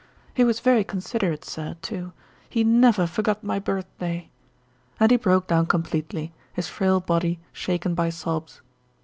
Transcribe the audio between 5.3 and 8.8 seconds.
down completely, his frail body shaken by sobs.